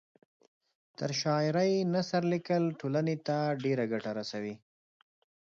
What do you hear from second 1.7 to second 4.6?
نثر لیکل ټولنۍ ته ډېره ګټه رسوي